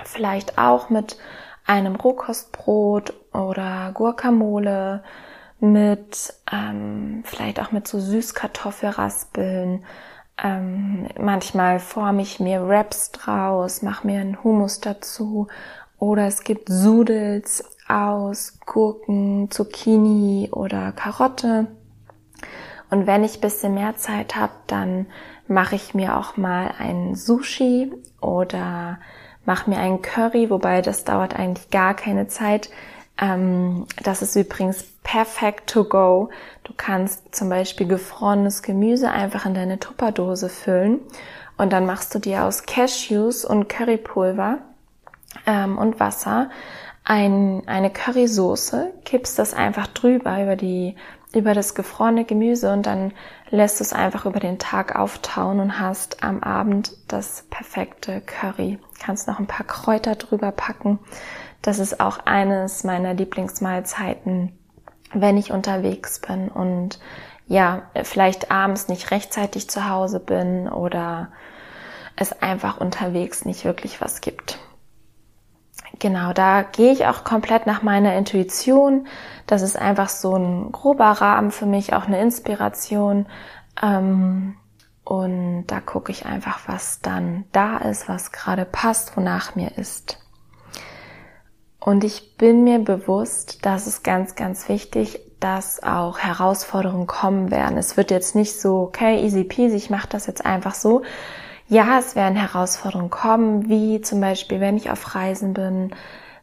vielleicht 0.03 0.57
auch 0.57 0.89
mit 0.89 1.17
einem 1.65 1.95
Rohkostbrot 1.95 3.13
oder 3.33 3.91
Guacamole, 3.93 5.03
mit 5.59 6.33
ähm, 6.51 7.23
vielleicht 7.25 7.59
auch 7.59 7.71
mit 7.71 7.87
so 7.87 7.99
Süßkartoffelraspeln. 7.99 9.83
Ähm, 10.43 11.07
manchmal 11.19 11.79
forme 11.79 12.21
ich 12.21 12.39
mir 12.39 12.67
Wraps 12.67 13.11
draus, 13.11 13.81
mache 13.81 14.05
mir 14.05 14.21
einen 14.21 14.43
Hummus 14.43 14.79
dazu. 14.79 15.47
Oder 15.99 16.27
es 16.27 16.43
gibt 16.43 16.69
Sudels 16.69 17.63
aus 17.87 18.59
Gurken, 18.65 19.49
Zucchini 19.49 20.49
oder 20.51 20.91
Karotte. 20.91 21.67
Und 22.89 23.07
wenn 23.07 23.23
ich 23.23 23.41
bisschen 23.41 23.73
mehr 23.73 23.95
Zeit 23.95 24.35
habe, 24.35 24.53
dann 24.67 25.07
mache 25.47 25.75
ich 25.75 25.93
mir 25.93 26.17
auch 26.17 26.37
mal 26.37 26.71
ein 26.77 27.15
Sushi 27.15 27.91
oder 28.21 28.99
mache 29.45 29.69
mir 29.69 29.77
einen 29.79 30.01
Curry, 30.01 30.49
wobei 30.49 30.81
das 30.81 31.03
dauert 31.03 31.37
eigentlich 31.37 31.69
gar 31.69 31.93
keine 31.93 32.27
Zeit. 32.27 32.69
Ähm, 33.19 33.85
das 34.03 34.21
ist 34.21 34.35
übrigens 34.35 34.85
perfekt 35.03 35.69
to 35.69 35.83
go. 35.83 36.29
Du 36.63 36.73
kannst 36.75 37.35
zum 37.35 37.49
Beispiel 37.49 37.87
gefrorenes 37.87 38.61
Gemüse 38.61 39.09
einfach 39.09 39.45
in 39.45 39.53
deine 39.53 39.79
Tupperdose 39.79 40.49
füllen 40.49 40.99
und 41.57 41.73
dann 41.73 41.85
machst 41.85 42.13
du 42.13 42.19
dir 42.19 42.43
aus 42.43 42.63
Cashews 42.63 43.45
und 43.45 43.69
Currypulver 43.69 44.59
ähm, 45.45 45.77
und 45.77 45.99
Wasser 45.99 46.49
ein, 47.09 47.63
eine 47.67 47.89
Currysoße, 47.89 48.91
kippst 49.05 49.39
das 49.39 49.53
einfach 49.53 49.87
drüber 49.87 50.43
über 50.43 50.57
die 50.57 50.95
über 51.33 51.53
das 51.53 51.75
gefrorene 51.75 52.23
Gemüse 52.25 52.71
und 52.71 52.85
dann 52.85 53.13
lässt 53.49 53.79
du 53.79 53.83
es 53.83 53.93
einfach 53.93 54.25
über 54.25 54.39
den 54.39 54.59
Tag 54.59 54.95
auftauen 54.95 55.59
und 55.59 55.79
hast 55.79 56.23
am 56.23 56.41
Abend 56.41 56.93
das 57.07 57.45
perfekte 57.49 58.21
Curry. 58.21 58.79
Kannst 58.99 59.27
noch 59.27 59.37
ein 59.37 59.45
paar 59.45 59.65
Kräuter 59.65 60.15
drüber 60.15 60.51
packen. 60.51 60.99
Das 61.61 61.79
ist 61.79 61.99
auch 61.99 62.19
eines 62.25 62.83
meiner 62.83 63.13
Lieblingsmahlzeiten, 63.13 64.57
wenn 65.13 65.37
ich 65.37 65.51
unterwegs 65.51 66.19
bin 66.19 66.49
und 66.49 66.99
ja, 67.47 67.83
vielleicht 68.03 68.51
abends 68.51 68.89
nicht 68.89 69.11
rechtzeitig 69.11 69.69
zu 69.69 69.89
Hause 69.89 70.19
bin 70.19 70.67
oder 70.67 71.29
es 72.15 72.41
einfach 72.41 72.79
unterwegs 72.79 73.45
nicht 73.45 73.63
wirklich 73.63 74.01
was 74.01 74.21
gibt. 74.21 74.59
Genau, 75.99 76.33
da 76.33 76.61
gehe 76.61 76.91
ich 76.91 77.07
auch 77.07 77.23
komplett 77.23 77.65
nach 77.65 77.81
meiner 77.81 78.15
Intuition. 78.15 79.07
Das 79.47 79.61
ist 79.61 79.77
einfach 79.77 80.09
so 80.09 80.35
ein 80.35 80.71
grober 80.71 81.09
Rahmen 81.09 81.51
für 81.51 81.65
mich, 81.65 81.93
auch 81.93 82.05
eine 82.05 82.21
Inspiration. 82.21 83.27
Ähm, 83.81 84.57
und 85.03 85.67
da 85.67 85.79
gucke 85.79 86.11
ich 86.11 86.25
einfach, 86.25 86.67
was 86.67 86.99
dann 86.99 87.45
da 87.51 87.77
ist, 87.77 88.09
was 88.09 88.31
gerade 88.31 88.65
passt, 88.65 89.15
wonach 89.15 89.55
mir 89.55 89.77
ist. 89.77 90.19
Und 91.79 92.03
ich 92.03 92.37
bin 92.37 92.63
mir 92.63 92.79
bewusst, 92.79 93.65
dass 93.65 93.87
es 93.87 94.03
ganz, 94.03 94.35
ganz 94.35 94.67
wichtig, 94.67 95.19
dass 95.39 95.83
auch 95.83 96.17
Herausforderungen 96.17 97.07
kommen 97.07 97.51
werden. 97.51 97.77
Es 97.77 97.97
wird 97.97 98.11
jetzt 98.11 98.35
nicht 98.35 98.59
so, 98.59 98.79
okay, 98.79 99.23
easy 99.23 99.43
peasy, 99.43 99.75
ich 99.75 99.89
mache 99.89 100.07
das 100.09 100.25
jetzt 100.25 100.45
einfach 100.45 100.73
so, 100.73 101.03
ja, 101.69 101.99
es 101.99 102.15
werden 102.15 102.37
Herausforderungen 102.37 103.09
kommen, 103.09 103.69
wie 103.69 104.01
zum 104.01 104.21
Beispiel, 104.21 104.59
wenn 104.59 104.77
ich 104.77 104.89
auf 104.89 105.15
Reisen 105.15 105.53
bin, 105.53 105.91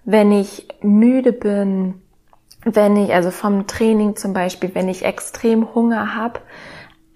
wenn 0.05 0.31
ich 0.33 0.69
müde 0.83 1.33
bin, 1.33 2.03
wenn 2.65 2.97
ich, 2.97 3.13
also 3.13 3.31
vom 3.31 3.67
Training 3.67 4.17
zum 4.17 4.33
Beispiel, 4.33 4.75
wenn 4.75 4.89
ich 4.89 5.05
extrem 5.05 5.75
Hunger 5.75 6.15
habe. 6.15 6.41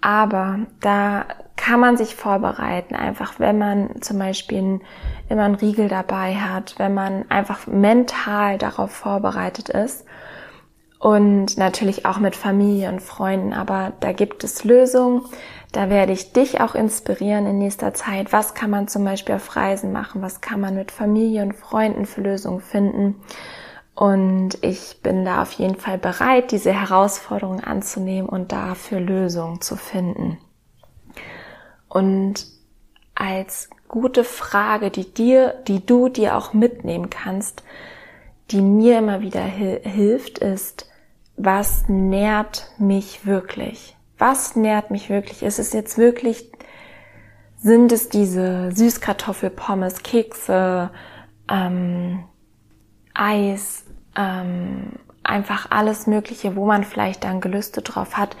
Aber 0.01 0.59
da 0.81 1.25
kann 1.59 1.81
man 1.81 1.97
sich 1.97 2.15
vorbereiten, 2.15 2.95
einfach 2.95 3.33
wenn 3.37 3.57
man 3.57 4.01
zum 4.01 4.17
Beispiel 4.17 4.79
immer 5.27 5.43
einen 5.43 5.55
Riegel 5.55 5.89
dabei 5.89 6.35
hat, 6.35 6.75
wenn 6.77 6.93
man 6.93 7.29
einfach 7.29 7.67
mental 7.67 8.57
darauf 8.57 8.91
vorbereitet 8.91 9.67
ist 9.67 10.05
und 10.99 11.57
natürlich 11.57 12.05
auch 12.05 12.17
mit 12.17 12.37
Familie 12.37 12.87
und 12.87 13.01
Freunden. 13.01 13.51
Aber 13.51 13.91
da 13.99 14.13
gibt 14.13 14.45
es 14.45 14.63
Lösungen. 14.63 15.23
Da 15.73 15.89
werde 15.89 16.13
ich 16.13 16.31
dich 16.31 16.61
auch 16.61 16.75
inspirieren 16.75 17.45
in 17.45 17.57
nächster 17.57 17.93
Zeit. 17.93 18.31
Was 18.31 18.53
kann 18.53 18.69
man 18.69 18.87
zum 18.87 19.03
Beispiel 19.03 19.35
auf 19.35 19.57
Reisen 19.57 19.91
machen? 19.91 20.21
Was 20.21 20.39
kann 20.39 20.61
man 20.61 20.75
mit 20.75 20.91
Familie 20.91 21.43
und 21.43 21.57
Freunden 21.57 22.05
für 22.05 22.21
Lösungen 22.21 22.61
finden? 22.61 23.15
Und 23.95 24.63
ich 24.63 25.01
bin 25.03 25.25
da 25.25 25.41
auf 25.41 25.51
jeden 25.51 25.75
Fall 25.75 25.97
bereit, 25.97 26.51
diese 26.51 26.71
Herausforderungen 26.71 27.61
anzunehmen 27.61 28.29
und 28.29 28.53
dafür 28.53 29.01
Lösungen 29.01 29.59
zu 29.59 29.75
finden. 29.75 30.37
Und 31.89 32.45
als 33.15 33.69
gute 33.89 34.23
Frage, 34.23 34.91
die 34.91 35.13
dir, 35.13 35.55
die 35.67 35.85
du 35.85 36.07
dir 36.07 36.37
auch 36.37 36.53
mitnehmen 36.53 37.09
kannst, 37.09 37.63
die 38.51 38.61
mir 38.61 38.99
immer 38.99 39.21
wieder 39.21 39.43
hilft, 39.43 40.39
ist, 40.39 40.89
was 41.35 41.89
nährt 41.89 42.71
mich 42.77 43.25
wirklich? 43.25 43.97
was 44.19 44.55
nährt 44.55 44.91
mich 44.91 45.09
wirklich? 45.09 45.41
Ist 45.41 45.57
es 45.57 45.73
jetzt 45.73 45.97
wirklich, 45.97 46.51
sind 47.57 47.91
es 47.91 48.09
diese 48.09 48.71
Süßkartoffelpommes, 48.71 50.03
Kekse, 50.03 50.91
ähm, 51.49 52.25
Eis, 53.13 53.85
ähm, 54.15 54.93
einfach 55.23 55.71
alles 55.71 56.05
Mögliche, 56.05 56.55
wo 56.55 56.65
man 56.65 56.83
vielleicht 56.83 57.23
dann 57.23 57.41
Gelüste 57.41 57.81
drauf 57.81 58.17
hat. 58.17 58.35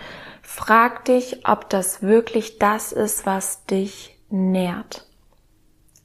Frag 0.51 1.05
dich, 1.05 1.47
ob 1.47 1.69
das 1.69 2.01
wirklich 2.01 2.57
das 2.57 2.91
ist, 2.91 3.27
was 3.27 3.67
dich 3.67 4.17
nährt. 4.31 5.05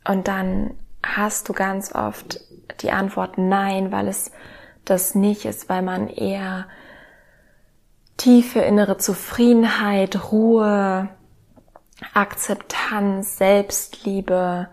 Und 0.07 0.29
dann 0.29 0.77
hast 1.03 1.49
du 1.49 1.55
ganz 1.55 1.95
oft 1.95 2.41
die 2.83 2.91
Antwort 2.91 3.39
nein, 3.39 3.91
weil 3.91 4.07
es 4.07 4.31
das 4.85 5.15
nicht 5.15 5.47
ist, 5.47 5.71
weil 5.71 5.81
man 5.81 6.09
eher 6.09 6.67
tiefe 8.19 8.61
innere 8.61 8.99
Zufriedenheit, 8.99 10.31
Ruhe, 10.31 11.09
Akzeptanz, 12.13 13.39
Selbstliebe, 13.39 14.69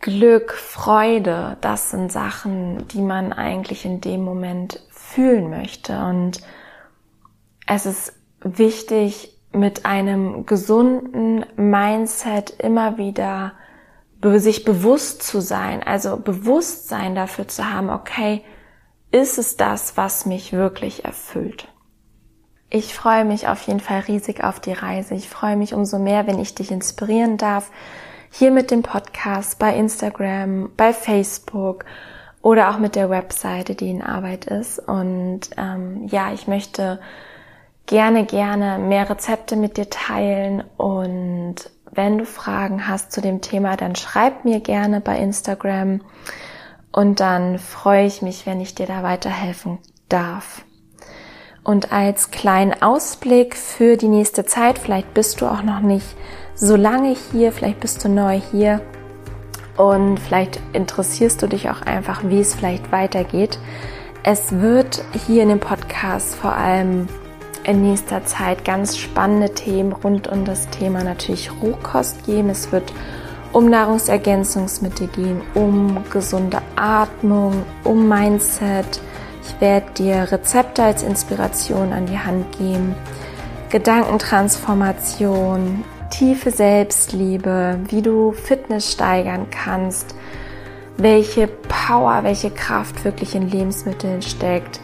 Glück, 0.00 0.54
Freude, 0.54 1.56
das 1.60 1.92
sind 1.92 2.10
Sachen, 2.10 2.88
die 2.88 3.00
man 3.00 3.32
eigentlich 3.32 3.84
in 3.84 4.00
dem 4.00 4.24
Moment 4.24 4.80
fühlen 4.90 5.50
möchte. 5.50 5.96
Und 6.00 6.40
es 7.66 7.86
ist 7.86 8.12
wichtig, 8.44 9.36
mit 9.52 9.86
einem 9.86 10.46
gesunden 10.46 11.44
Mindset 11.56 12.50
immer 12.58 12.98
wieder 12.98 13.52
sich 14.36 14.64
bewusst 14.64 15.22
zu 15.22 15.40
sein, 15.40 15.82
also 15.82 16.16
Bewusstsein 16.16 17.14
dafür 17.14 17.46
zu 17.46 17.70
haben, 17.70 17.90
okay, 17.90 18.42
ist 19.10 19.38
es 19.38 19.56
das, 19.56 19.98
was 19.98 20.24
mich 20.24 20.52
wirklich 20.52 21.04
erfüllt? 21.04 21.68
Ich 22.70 22.94
freue 22.94 23.24
mich 23.24 23.48
auf 23.48 23.60
jeden 23.66 23.80
Fall 23.80 24.00
riesig 24.00 24.42
auf 24.42 24.60
die 24.60 24.72
Reise. 24.72 25.14
Ich 25.14 25.28
freue 25.28 25.56
mich 25.56 25.74
umso 25.74 25.98
mehr, 25.98 26.26
wenn 26.26 26.40
ich 26.40 26.54
dich 26.54 26.72
inspirieren 26.72 27.36
darf. 27.36 27.70
Hier 28.30 28.50
mit 28.50 28.70
dem 28.70 28.82
Podcast, 28.82 29.58
bei 29.60 29.76
Instagram, 29.76 30.70
bei 30.76 30.92
Facebook 30.92 31.84
oder 32.42 32.70
auch 32.70 32.78
mit 32.78 32.96
der 32.96 33.10
Webseite, 33.10 33.76
die 33.76 33.90
in 33.90 34.02
Arbeit 34.02 34.46
ist. 34.46 34.80
Und 34.80 35.50
ähm, 35.56 36.08
ja, 36.08 36.32
ich 36.32 36.48
möchte 36.48 36.98
gerne, 37.86 38.24
gerne 38.24 38.78
mehr 38.78 39.08
Rezepte 39.08 39.56
mit 39.56 39.76
dir 39.76 39.90
teilen. 39.90 40.64
Und 40.76 41.56
wenn 41.90 42.18
du 42.18 42.26
Fragen 42.26 42.88
hast 42.88 43.12
zu 43.12 43.20
dem 43.20 43.40
Thema, 43.40 43.76
dann 43.76 43.96
schreib 43.96 44.44
mir 44.44 44.60
gerne 44.60 45.00
bei 45.00 45.18
Instagram. 45.18 46.00
Und 46.92 47.20
dann 47.20 47.58
freue 47.58 48.06
ich 48.06 48.22
mich, 48.22 48.46
wenn 48.46 48.60
ich 48.60 48.74
dir 48.74 48.86
da 48.86 49.02
weiterhelfen 49.02 49.78
darf. 50.08 50.64
Und 51.64 51.92
als 51.92 52.30
kleinen 52.30 52.82
Ausblick 52.82 53.56
für 53.56 53.96
die 53.96 54.08
nächste 54.08 54.44
Zeit, 54.44 54.78
vielleicht 54.78 55.14
bist 55.14 55.40
du 55.40 55.46
auch 55.46 55.62
noch 55.62 55.80
nicht 55.80 56.06
so 56.54 56.76
lange 56.76 57.16
hier, 57.32 57.52
vielleicht 57.52 57.80
bist 57.80 58.04
du 58.04 58.08
neu 58.08 58.40
hier 58.52 58.80
und 59.76 60.18
vielleicht 60.18 60.60
interessierst 60.72 61.42
du 61.42 61.48
dich 61.48 61.70
auch 61.70 61.82
einfach, 61.82 62.22
wie 62.24 62.40
es 62.40 62.54
vielleicht 62.54 62.92
weitergeht. 62.92 63.58
Es 64.22 64.52
wird 64.52 65.02
hier 65.26 65.42
in 65.42 65.48
dem 65.48 65.60
Podcast 65.60 66.34
vor 66.34 66.54
allem 66.54 67.08
in 67.64 67.82
nächster 67.82 68.24
Zeit 68.24 68.64
ganz 68.64 68.96
spannende 68.96 69.52
Themen 69.52 69.92
rund 69.92 70.28
um 70.28 70.44
das 70.44 70.68
Thema 70.70 71.02
natürlich 71.02 71.50
Rohkost 71.62 72.26
geben. 72.26 72.50
Es 72.50 72.72
wird 72.72 72.92
um 73.52 73.70
Nahrungsergänzungsmittel 73.70 75.08
gehen, 75.08 75.40
um 75.54 76.04
gesunde 76.10 76.58
Atmung, 76.76 77.62
um 77.84 78.08
Mindset. 78.08 79.00
Ich 79.46 79.60
werde 79.60 79.90
dir 79.92 80.28
Rezepte 80.30 80.82
als 80.82 81.02
Inspiration 81.02 81.92
an 81.92 82.06
die 82.06 82.18
Hand 82.18 82.58
geben, 82.58 82.94
Gedankentransformation, 83.70 85.84
tiefe 86.10 86.50
Selbstliebe, 86.50 87.78
wie 87.88 88.02
du 88.02 88.32
Fitness 88.32 88.92
steigern 88.92 89.46
kannst, 89.50 90.14
welche 90.96 91.46
Power, 91.46 92.22
welche 92.22 92.50
Kraft 92.50 93.04
wirklich 93.04 93.34
in 93.34 93.50
Lebensmitteln 93.50 94.22
steckt. 94.22 94.80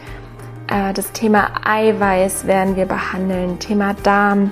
Äh, 0.71 0.93
das 0.93 1.11
Thema 1.11 1.51
Eiweiß 1.65 2.47
werden 2.47 2.75
wir 2.75 2.85
behandeln, 2.85 3.59
Thema 3.59 3.93
Darm. 4.03 4.51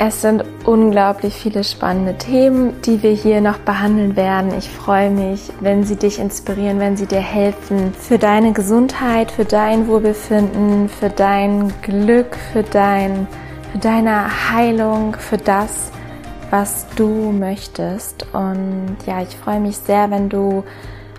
Es 0.00 0.22
sind 0.22 0.44
unglaublich 0.64 1.34
viele 1.34 1.64
spannende 1.64 2.16
Themen, 2.16 2.80
die 2.82 3.02
wir 3.02 3.10
hier 3.10 3.40
noch 3.40 3.58
behandeln 3.58 4.14
werden. 4.14 4.52
Ich 4.56 4.68
freue 4.68 5.10
mich, 5.10 5.50
wenn 5.60 5.82
sie 5.82 5.96
dich 5.96 6.20
inspirieren, 6.20 6.78
wenn 6.78 6.96
sie 6.96 7.06
dir 7.06 7.20
helfen 7.20 7.92
für 7.94 8.16
deine 8.16 8.52
Gesundheit, 8.52 9.32
für 9.32 9.44
dein 9.44 9.88
Wohlbefinden, 9.88 10.88
für 10.88 11.10
dein 11.10 11.72
Glück, 11.82 12.36
für, 12.52 12.62
dein, 12.62 13.26
für 13.72 13.78
deine 13.78 14.52
Heilung, 14.52 15.16
für 15.18 15.38
das, 15.38 15.90
was 16.50 16.86
du 16.94 17.32
möchtest. 17.32 18.24
Und 18.32 18.98
ja, 19.04 19.20
ich 19.20 19.36
freue 19.36 19.58
mich 19.58 19.78
sehr, 19.78 20.12
wenn 20.12 20.28
du 20.28 20.62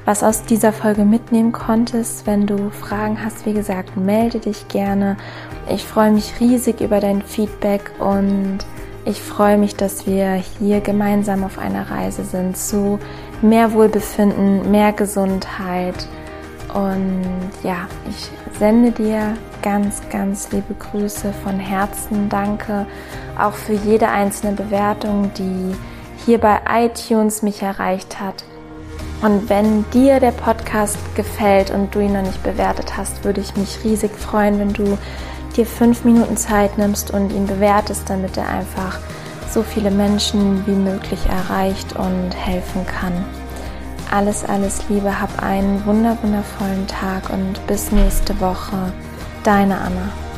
was 0.09 0.23
aus 0.23 0.43
dieser 0.43 0.73
Folge 0.73 1.05
mitnehmen 1.05 1.51
konntest. 1.51 2.25
Wenn 2.25 2.47
du 2.47 2.71
Fragen 2.71 3.23
hast, 3.23 3.45
wie 3.45 3.53
gesagt, 3.53 3.95
melde 3.95 4.39
dich 4.39 4.67
gerne. 4.67 5.17
Ich 5.71 5.83
freue 5.83 6.09
mich 6.09 6.39
riesig 6.39 6.81
über 6.81 6.99
dein 6.99 7.21
Feedback 7.21 7.91
und 7.99 8.57
ich 9.05 9.21
freue 9.21 9.59
mich, 9.59 9.75
dass 9.75 10.07
wir 10.07 10.33
hier 10.33 10.81
gemeinsam 10.81 11.43
auf 11.43 11.59
einer 11.59 11.91
Reise 11.91 12.23
sind 12.23 12.57
zu 12.57 12.97
mehr 13.43 13.71
Wohlbefinden, 13.73 14.71
mehr 14.71 14.93
Gesundheit. 14.93 16.07
Und 16.73 17.51
ja, 17.61 17.87
ich 18.09 18.31
sende 18.57 18.89
dir 18.89 19.35
ganz, 19.61 20.01
ganz 20.09 20.51
liebe 20.51 20.73
Grüße 20.73 21.31
von 21.43 21.59
Herzen. 21.59 22.29
Danke 22.29 22.87
auch 23.37 23.53
für 23.53 23.73
jede 23.73 24.09
einzelne 24.09 24.53
Bewertung, 24.53 25.29
die 25.37 25.75
hier 26.25 26.39
bei 26.39 26.61
iTunes 26.67 27.43
mich 27.43 27.61
erreicht 27.61 28.19
hat. 28.19 28.43
Und 29.21 29.49
wenn 29.49 29.89
dir 29.91 30.19
der 30.19 30.31
Podcast 30.31 30.97
gefällt 31.15 31.71
und 31.71 31.93
du 31.93 31.99
ihn 31.99 32.13
noch 32.13 32.21
nicht 32.21 32.41
bewertet 32.41 32.95
hast, 32.95 33.25
würde 33.25 33.41
ich 33.41 33.55
mich 33.57 33.83
riesig 33.83 34.11
freuen, 34.11 34.59
wenn 34.59 34.73
du 34.73 34.97
dir 35.57 35.65
fünf 35.65 36.05
Minuten 36.05 36.37
Zeit 36.37 36.77
nimmst 36.77 37.11
und 37.11 37.31
ihn 37.31 37.45
bewertest, 37.45 38.09
damit 38.09 38.37
er 38.37 38.47
einfach 38.47 38.99
so 39.49 39.63
viele 39.63 39.91
Menschen 39.91 40.65
wie 40.65 40.75
möglich 40.75 41.19
erreicht 41.27 41.95
und 41.97 42.31
helfen 42.31 42.85
kann. 42.85 43.25
Alles, 44.11 44.45
alles 44.45 44.87
Liebe, 44.89 45.19
hab 45.19 45.41
einen 45.43 45.85
wundervollen 45.85 46.87
Tag 46.87 47.29
und 47.29 47.65
bis 47.67 47.91
nächste 47.91 48.39
Woche. 48.39 48.93
Deine 49.43 49.77
Anna. 49.77 50.28